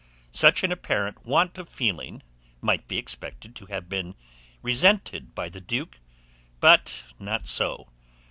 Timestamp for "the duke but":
5.47-7.03